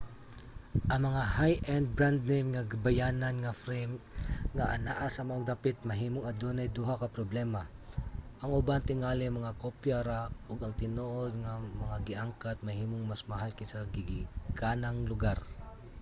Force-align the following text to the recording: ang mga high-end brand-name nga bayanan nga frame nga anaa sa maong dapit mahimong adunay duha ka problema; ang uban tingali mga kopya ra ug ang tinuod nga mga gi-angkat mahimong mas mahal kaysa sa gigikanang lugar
ang 0.91 1.01
mga 1.09 1.23
high-end 1.37 1.87
brand-name 1.97 2.47
nga 2.51 2.63
bayanan 2.85 3.35
nga 3.43 3.57
frame 3.63 3.93
nga 4.55 4.65
anaa 4.75 5.07
sa 5.11 5.25
maong 5.27 5.45
dapit 5.51 5.77
mahimong 5.89 6.25
adunay 6.31 6.67
duha 6.77 6.93
ka 7.01 7.07
problema; 7.17 7.61
ang 8.41 8.51
uban 8.59 8.85
tingali 8.89 9.23
mga 9.31 9.57
kopya 9.63 9.97
ra 10.09 10.19
ug 10.51 10.57
ang 10.61 10.73
tinuod 10.81 11.31
nga 11.43 11.53
mga 11.81 11.97
gi-angkat 12.07 12.57
mahimong 12.67 13.03
mas 13.07 13.23
mahal 13.31 13.49
kaysa 13.57 13.79
sa 13.83 13.91
gigikanang 13.95 14.99
lugar 15.11 15.39